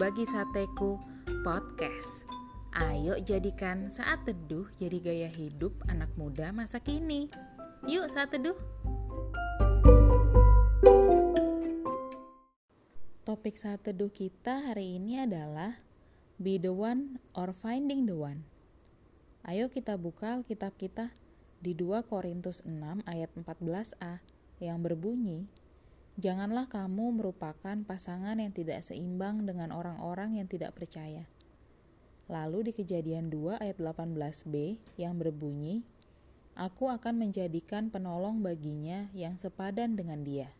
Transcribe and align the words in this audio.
Berbagi 0.00 0.24
Sateku 0.24 0.96
Podcast. 1.44 2.24
Ayo 2.72 3.20
jadikan 3.20 3.92
saat 3.92 4.24
teduh 4.24 4.64
jadi 4.80 4.96
gaya 4.96 5.28
hidup 5.28 5.76
anak 5.92 6.08
muda 6.16 6.56
masa 6.56 6.80
kini. 6.80 7.28
Yuk 7.84 8.08
saat 8.08 8.32
teduh. 8.32 8.56
Topik 13.28 13.52
saat 13.60 13.84
teduh 13.84 14.08
kita 14.08 14.72
hari 14.72 14.96
ini 14.96 15.20
adalah 15.20 15.76
Be 16.40 16.56
the 16.56 16.72
one 16.72 17.20
or 17.36 17.52
finding 17.52 18.08
the 18.08 18.16
one. 18.16 18.48
Ayo 19.44 19.68
kita 19.68 20.00
buka 20.00 20.40
kitab 20.48 20.80
kita 20.80 21.12
di 21.60 21.76
2 21.76 22.08
Korintus 22.08 22.64
6 22.64 23.04
ayat 23.04 23.28
14a 23.36 24.24
yang 24.64 24.80
berbunyi 24.80 25.44
Janganlah 26.20 26.68
kamu 26.68 27.16
merupakan 27.16 27.80
pasangan 27.88 28.36
yang 28.36 28.52
tidak 28.52 28.84
seimbang 28.84 29.48
dengan 29.48 29.72
orang-orang 29.72 30.36
yang 30.36 30.44
tidak 30.44 30.76
percaya. 30.76 31.24
Lalu 32.28 32.68
di 32.68 32.72
kejadian 32.76 33.32
2 33.32 33.56
ayat 33.56 33.80
18b 33.80 34.76
yang 35.00 35.16
berbunyi, 35.16 35.80
Aku 36.60 36.92
akan 36.92 37.24
menjadikan 37.24 37.88
penolong 37.88 38.44
baginya 38.44 39.08
yang 39.16 39.40
sepadan 39.40 39.96
dengan 39.96 40.20
dia. 40.20 40.52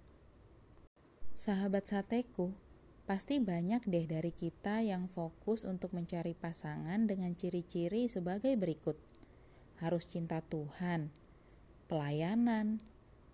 Sahabat 1.37 1.93
sateku, 1.93 2.57
pasti 3.05 3.37
banyak 3.37 3.85
deh 3.85 4.09
dari 4.09 4.33
kita 4.33 4.81
yang 4.81 5.13
fokus 5.13 5.69
untuk 5.69 5.93
mencari 5.93 6.33
pasangan 6.33 7.05
dengan 7.05 7.37
ciri-ciri 7.37 8.09
sebagai 8.09 8.57
berikut. 8.57 8.97
Harus 9.77 10.09
cinta 10.09 10.41
Tuhan, 10.41 11.13
pelayanan, 11.85 12.81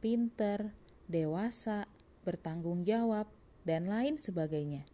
pinter, 0.03 0.75
dewasa, 1.07 1.87
bertanggung 2.27 2.83
jawab, 2.83 3.31
dan 3.63 3.87
lain 3.91 4.19
sebagainya. 4.19 4.87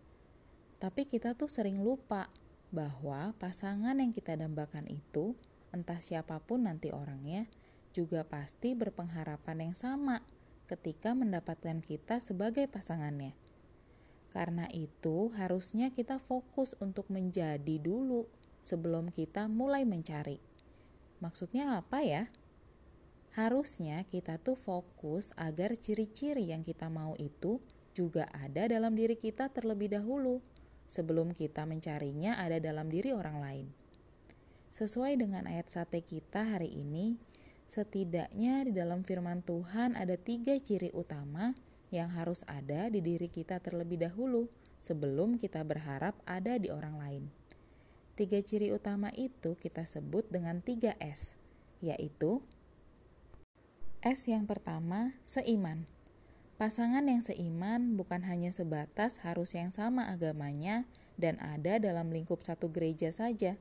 Tapi 0.81 1.05
kita 1.09 1.37
tuh 1.37 1.49
sering 1.49 1.81
lupa 1.85 2.29
bahwa 2.73 3.37
pasangan 3.37 3.97
yang 4.01 4.13
kita 4.17 4.37
dambakan 4.37 4.89
itu, 4.89 5.37
entah 5.73 6.01
siapa 6.01 6.41
pun 6.41 6.65
nanti 6.65 6.93
orangnya, 6.93 7.49
juga 7.93 8.25
pasti 8.25 8.73
berpengharapan 8.73 9.69
yang 9.69 9.75
sama 9.77 10.25
ketika 10.69 11.13
mendapatkan 11.13 11.85
kita 11.85 12.21
sebagai 12.25 12.65
pasangannya. 12.65 13.37
Karena 14.33 14.65
itu, 14.73 15.29
harusnya 15.37 15.93
kita 15.93 16.17
fokus 16.17 16.73
untuk 16.81 17.13
menjadi 17.13 17.77
dulu 17.77 18.25
sebelum 18.65 19.13
kita 19.13 19.45
mulai 19.53 19.85
mencari. 19.85 20.41
Maksudnya 21.21 21.77
apa 21.85 22.01
ya? 22.01 22.33
Harusnya 23.33 24.05
kita 24.13 24.37
tuh 24.37 24.61
fokus 24.61 25.33
agar 25.41 25.73
ciri-ciri 25.81 26.53
yang 26.53 26.61
kita 26.61 26.93
mau 26.93 27.17
itu 27.17 27.65
juga 27.97 28.29
ada 28.29 28.69
dalam 28.69 28.93
diri 28.93 29.17
kita 29.17 29.49
terlebih 29.49 29.93
dahulu 29.93 30.45
sebelum 30.85 31.33
kita 31.33 31.65
mencarinya 31.65 32.37
ada 32.37 32.61
dalam 32.61 32.93
diri 32.93 33.17
orang 33.17 33.41
lain. 33.41 33.67
Sesuai 34.73 35.17
dengan 35.17 35.49
ayat 35.49 35.73
sate 35.73 36.05
kita 36.05 36.57
hari 36.57 36.69
ini, 36.73 37.17
setidaknya 37.69 38.69
di 38.69 38.73
dalam 38.77 39.05
firman 39.05 39.41
Tuhan 39.41 39.97
ada 39.97 40.17
tiga 40.21 40.57
ciri 40.61 40.93
utama 40.93 41.57
yang 41.93 42.13
harus 42.13 42.45
ada 42.49 42.89
di 42.89 43.01
diri 43.01 43.29
kita 43.29 43.61
terlebih 43.61 44.01
dahulu 44.01 44.49
sebelum 44.81 45.41
kita 45.41 45.65
berharap 45.65 46.17
ada 46.29 46.57
di 46.61 46.69
orang 46.69 46.97
lain. 47.01 47.25
Tiga 48.13 48.41
ciri 48.45 48.69
utama 48.73 49.09
itu 49.17 49.57
kita 49.57 49.89
sebut 49.89 50.29
dengan 50.29 50.61
tiga 50.61 50.97
S, 51.01 51.37
yaitu 51.81 52.45
S 54.03 54.27
yang 54.27 54.51
pertama, 54.51 55.15
seiman. 55.23 55.87
Pasangan 56.59 57.07
yang 57.07 57.23
seiman 57.23 57.95
bukan 57.95 58.27
hanya 58.27 58.51
sebatas 58.51 59.23
harus 59.23 59.55
yang 59.55 59.71
sama 59.71 60.11
agamanya 60.11 60.91
dan 61.15 61.39
ada 61.39 61.79
dalam 61.79 62.11
lingkup 62.11 62.43
satu 62.43 62.67
gereja 62.67 63.15
saja. 63.15 63.55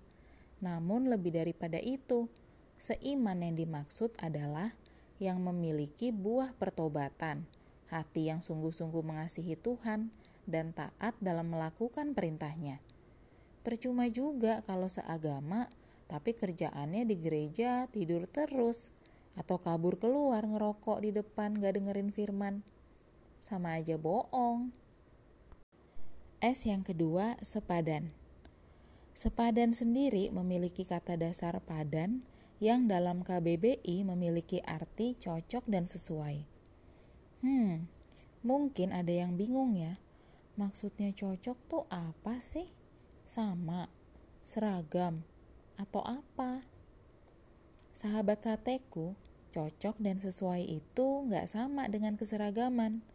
Namun 0.58 1.14
lebih 1.14 1.38
daripada 1.38 1.78
itu, 1.78 2.26
seiman 2.82 3.38
yang 3.46 3.54
dimaksud 3.54 4.18
adalah 4.18 4.74
yang 5.22 5.46
memiliki 5.46 6.10
buah 6.10 6.58
pertobatan, 6.58 7.46
hati 7.94 8.34
yang 8.34 8.42
sungguh-sungguh 8.42 9.06
mengasihi 9.06 9.54
Tuhan, 9.62 10.10
dan 10.50 10.74
taat 10.74 11.14
dalam 11.22 11.54
melakukan 11.54 12.18
perintahnya. 12.18 12.82
Percuma 13.62 14.10
juga 14.10 14.66
kalau 14.66 14.90
seagama, 14.90 15.70
tapi 16.10 16.34
kerjaannya 16.34 17.06
di 17.06 17.16
gereja 17.22 17.86
tidur 17.94 18.26
terus, 18.26 18.90
atau 19.36 19.60
kabur 19.60 19.96
keluar 19.96 20.44
ngerokok 20.44 21.04
di 21.04 21.16
depan 21.16 21.58
gak 21.58 21.80
dengerin 21.80 22.12
firman. 22.12 22.66
Sama 23.42 23.80
aja 23.80 23.98
bohong. 23.98 24.70
S 26.42 26.66
yang 26.66 26.82
kedua, 26.82 27.38
sepadan. 27.46 28.10
Sepadan 29.14 29.78
sendiri 29.78 30.34
memiliki 30.34 30.88
kata 30.88 31.14
dasar 31.14 31.62
padan 31.62 32.26
yang 32.62 32.86
dalam 32.86 33.22
KBBI 33.26 34.06
memiliki 34.06 34.62
arti 34.62 35.18
cocok 35.18 35.66
dan 35.66 35.86
sesuai. 35.86 36.46
Hmm, 37.42 37.90
mungkin 38.46 38.94
ada 38.94 39.10
yang 39.10 39.38
bingung 39.38 39.74
ya. 39.78 39.98
Maksudnya 40.58 41.14
cocok 41.14 41.58
tuh 41.66 41.84
apa 41.90 42.38
sih? 42.38 42.70
Sama, 43.26 43.90
seragam, 44.46 45.26
atau 45.78 46.06
apa? 46.06 46.71
Sahabat 48.02 48.42
sateku, 48.42 49.14
cocok 49.54 50.02
dan 50.02 50.18
sesuai 50.18 50.66
itu 50.66 51.08
nggak 51.30 51.46
sama 51.46 51.86
dengan 51.86 52.18
keseragaman. 52.18 53.06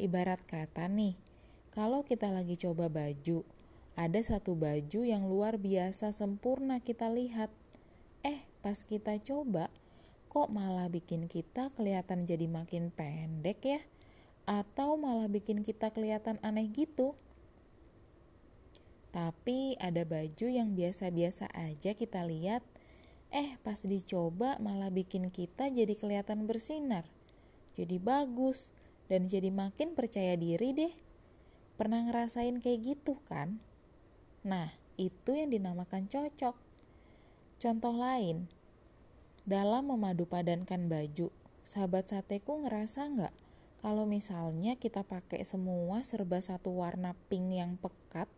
Ibarat 0.00 0.40
kata 0.48 0.88
nih, 0.88 1.20
kalau 1.68 2.00
kita 2.00 2.32
lagi 2.32 2.56
coba 2.56 2.88
baju, 2.88 3.44
ada 3.92 4.20
satu 4.24 4.56
baju 4.56 5.04
yang 5.04 5.28
luar 5.28 5.60
biasa 5.60 6.16
sempurna 6.16 6.80
kita 6.80 7.12
lihat. 7.12 7.52
Eh, 8.24 8.40
pas 8.64 8.80
kita 8.80 9.20
coba, 9.20 9.68
kok 10.32 10.48
malah 10.48 10.88
bikin 10.88 11.28
kita 11.28 11.68
kelihatan 11.76 12.24
jadi 12.24 12.48
makin 12.48 12.88
pendek 12.88 13.60
ya? 13.60 13.84
Atau 14.48 14.96
malah 14.96 15.28
bikin 15.28 15.60
kita 15.60 15.92
kelihatan 15.92 16.40
aneh 16.40 16.72
gitu? 16.72 17.12
Tapi 19.12 19.76
ada 19.76 20.08
baju 20.08 20.48
yang 20.48 20.72
biasa-biasa 20.72 21.52
aja 21.52 21.92
kita 21.92 22.24
lihat, 22.24 22.64
Eh, 23.32 23.56
pas 23.64 23.80
dicoba 23.80 24.60
malah 24.60 24.92
bikin 24.92 25.32
kita 25.32 25.72
jadi 25.72 25.96
kelihatan 25.96 26.44
bersinar. 26.44 27.08
Jadi 27.80 27.96
bagus 27.96 28.68
dan 29.08 29.24
jadi 29.24 29.48
makin 29.48 29.96
percaya 29.96 30.36
diri 30.36 30.76
deh. 30.76 30.92
Pernah 31.80 32.04
ngerasain 32.04 32.60
kayak 32.60 32.80
gitu 32.84 33.16
kan? 33.24 33.56
Nah, 34.44 34.68
itu 35.00 35.32
yang 35.32 35.48
dinamakan 35.48 36.12
cocok. 36.12 36.52
Contoh 37.56 37.96
lain, 37.96 38.52
dalam 39.48 39.88
memadu 39.88 40.28
padankan 40.28 40.92
baju, 40.92 41.32
sahabat 41.64 42.12
sateku 42.12 42.60
ngerasa 42.62 43.08
nggak 43.16 43.34
kalau 43.82 44.06
misalnya 44.06 44.78
kita 44.78 45.02
pakai 45.02 45.42
semua 45.42 46.06
serba 46.06 46.38
satu 46.38 46.78
warna 46.78 47.18
pink 47.26 47.58
yang 47.58 47.74
pekat 47.80 48.30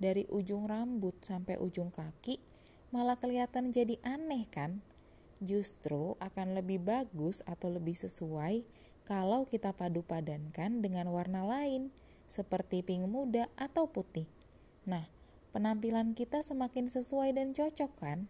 dari 0.00 0.26
ujung 0.26 0.66
rambut 0.66 1.14
sampai 1.22 1.54
ujung 1.62 1.94
kaki, 1.94 2.42
malah 2.88 3.20
kelihatan 3.20 3.70
jadi 3.70 4.00
aneh 4.00 4.48
kan? 4.48 4.80
Justru 5.38 6.16
akan 6.18 6.56
lebih 6.56 6.82
bagus 6.82 7.44
atau 7.44 7.68
lebih 7.70 7.94
sesuai 7.94 8.64
kalau 9.04 9.48
kita 9.48 9.72
padu 9.72 10.04
padankan 10.04 10.84
dengan 10.84 11.08
warna 11.08 11.44
lain 11.44 11.92
seperti 12.28 12.84
pink 12.84 13.08
muda 13.08 13.48
atau 13.56 13.88
putih. 13.88 14.28
Nah, 14.84 15.08
penampilan 15.52 16.12
kita 16.12 16.44
semakin 16.44 16.92
sesuai 16.92 17.36
dan 17.36 17.56
cocok 17.56 17.92
kan? 17.96 18.28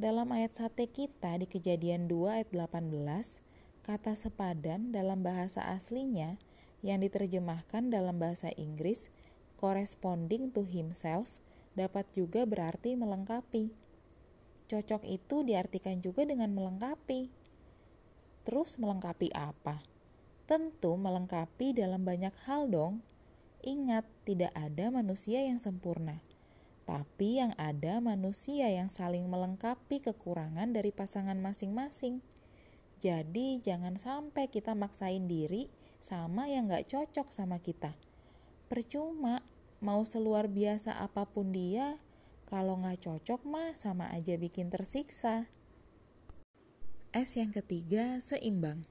Dalam 0.00 0.32
ayat 0.32 0.56
sate 0.56 0.88
kita 0.88 1.36
di 1.38 1.46
kejadian 1.46 2.08
2 2.08 2.40
ayat 2.40 2.48
18, 2.50 3.44
kata 3.84 4.16
sepadan 4.16 4.90
dalam 4.96 5.20
bahasa 5.20 5.60
aslinya 5.68 6.40
yang 6.80 7.04
diterjemahkan 7.04 7.92
dalam 7.92 8.16
bahasa 8.16 8.48
Inggris 8.56 9.12
corresponding 9.60 10.48
to 10.56 10.64
himself 10.64 11.36
dapat 11.80 12.04
juga 12.12 12.44
berarti 12.44 12.92
melengkapi. 12.92 13.72
Cocok 14.68 15.02
itu 15.08 15.40
diartikan 15.42 16.04
juga 16.04 16.28
dengan 16.28 16.52
melengkapi. 16.52 17.32
Terus 18.44 18.76
melengkapi 18.76 19.32
apa? 19.32 19.80
Tentu 20.44 21.00
melengkapi 21.00 21.72
dalam 21.72 22.04
banyak 22.04 22.36
hal 22.44 22.68
dong. 22.68 23.00
Ingat, 23.64 24.04
tidak 24.28 24.52
ada 24.52 24.92
manusia 24.92 25.40
yang 25.40 25.56
sempurna. 25.56 26.20
Tapi 26.84 27.38
yang 27.38 27.52
ada 27.54 28.02
manusia 28.02 28.66
yang 28.66 28.90
saling 28.90 29.28
melengkapi 29.30 30.02
kekurangan 30.02 30.74
dari 30.74 30.90
pasangan 30.90 31.38
masing-masing. 31.38 32.18
Jadi 33.00 33.62
jangan 33.64 33.96
sampai 33.96 34.52
kita 34.52 34.76
maksain 34.76 35.24
diri 35.24 35.72
sama 36.04 36.48
yang 36.50 36.68
gak 36.68 36.88
cocok 36.90 37.30
sama 37.30 37.62
kita. 37.62 37.94
Percuma 38.66 39.40
mau 39.80 40.04
seluar 40.04 40.46
biasa 40.46 41.00
apa 41.00 41.24
pun 41.24 41.52
dia, 41.52 41.96
kalau 42.44 42.76
nggak 42.80 43.00
cocok 43.00 43.40
mah 43.48 43.72
sama 43.72 44.12
aja 44.12 44.36
bikin 44.36 44.68
tersiksa. 44.68 45.48
S 47.10 47.40
yang 47.40 47.50
ketiga, 47.50 48.22
seimbang. 48.22 48.86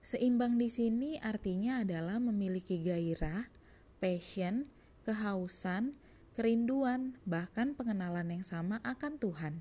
Seimbang 0.00 0.56
di 0.56 0.72
sini 0.72 1.20
artinya 1.20 1.84
adalah 1.84 2.16
memiliki 2.16 2.80
gairah, 2.80 3.50
passion, 4.00 4.70
kehausan, 5.04 5.98
kerinduan, 6.32 7.18
bahkan 7.26 7.74
pengenalan 7.74 8.30
yang 8.30 8.46
sama 8.46 8.80
akan 8.86 9.20
Tuhan. 9.20 9.60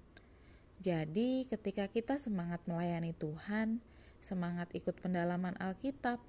Jadi, 0.78 1.50
ketika 1.50 1.90
kita 1.90 2.22
semangat 2.22 2.62
melayani 2.70 3.18
Tuhan, 3.18 3.82
semangat 4.22 4.70
ikut 4.78 4.94
pendalaman 5.02 5.58
Alkitab, 5.58 6.22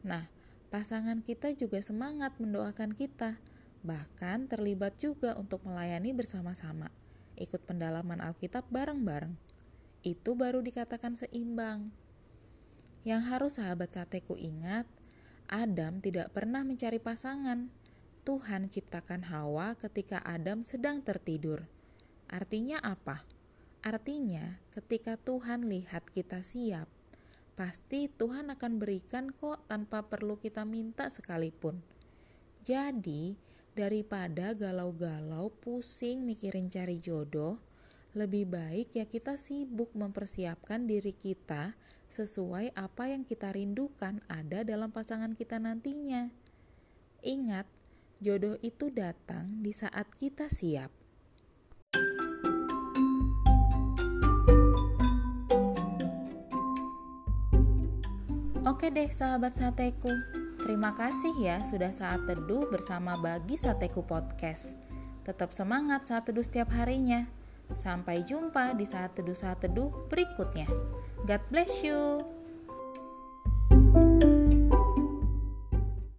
nah, 0.00 0.26
pasangan 0.72 1.20
kita 1.20 1.52
juga 1.52 1.84
semangat 1.84 2.32
mendoakan 2.40 2.96
kita, 2.96 3.36
bahkan 3.80 4.44
terlibat 4.46 4.96
juga 5.00 5.36
untuk 5.36 5.64
melayani 5.64 6.12
bersama-sama, 6.12 6.92
ikut 7.40 7.64
pendalaman 7.64 8.20
Alkitab 8.20 8.68
bareng-bareng. 8.68 9.32
Itu 10.00 10.36
baru 10.36 10.64
dikatakan 10.64 11.16
seimbang. 11.16 11.92
Yang 13.04 13.22
harus 13.32 13.52
sahabat 13.56 13.96
sateku 13.96 14.36
ingat, 14.36 14.84
Adam 15.48 15.98
tidak 16.04 16.30
pernah 16.36 16.62
mencari 16.62 17.00
pasangan. 17.00 17.72
Tuhan 18.22 18.68
ciptakan 18.68 19.26
Hawa 19.32 19.74
ketika 19.80 20.20
Adam 20.22 20.60
sedang 20.60 21.00
tertidur. 21.00 21.64
Artinya 22.28 22.78
apa? 22.84 23.24
Artinya, 23.80 24.60
ketika 24.76 25.16
Tuhan 25.16 25.64
lihat 25.64 26.04
kita 26.12 26.44
siap, 26.44 26.84
pasti 27.56 28.12
Tuhan 28.12 28.52
akan 28.52 28.76
berikan 28.76 29.32
kok 29.32 29.64
tanpa 29.66 30.04
perlu 30.04 30.36
kita 30.36 30.68
minta 30.68 31.08
sekalipun. 31.08 31.80
Jadi, 32.60 33.40
daripada 33.74 34.52
galau-galau 34.52 35.54
pusing 35.62 36.26
mikirin 36.26 36.66
cari 36.66 36.98
jodoh, 36.98 37.58
lebih 38.10 38.50
baik 38.50 38.98
ya 38.98 39.06
kita 39.06 39.38
sibuk 39.38 39.94
mempersiapkan 39.94 40.82
diri 40.82 41.14
kita 41.14 41.78
sesuai 42.10 42.74
apa 42.74 43.06
yang 43.06 43.22
kita 43.22 43.54
rindukan 43.54 44.18
ada 44.26 44.66
dalam 44.66 44.90
pasangan 44.90 45.30
kita 45.38 45.62
nantinya. 45.62 46.26
Ingat, 47.22 47.70
jodoh 48.18 48.58
itu 48.66 48.90
datang 48.90 49.62
di 49.62 49.70
saat 49.70 50.10
kita 50.18 50.50
siap. 50.50 50.90
Oke 58.66 58.92
deh 58.92 59.08
sahabat 59.08 59.56
sateku, 59.56 60.10
terima 60.64 60.92
kasih 60.92 61.34
ya 61.40 61.60
sudah 61.64 61.92
saat 61.92 62.24
teduh 62.28 62.68
bersama 62.68 63.16
Bagi 63.16 63.56
Sateku 63.56 64.04
Podcast. 64.04 64.76
Tetap 65.24 65.52
semangat 65.52 66.08
saat 66.08 66.28
teduh 66.28 66.44
setiap 66.44 66.72
harinya. 66.76 67.28
Sampai 67.72 68.26
jumpa 68.26 68.74
di 68.74 68.82
saat 68.82 69.14
teduh-saat 69.14 69.62
teduh 69.62 69.92
berikutnya. 70.10 70.66
God 71.28 71.42
bless 71.52 71.84
you. 71.86 72.39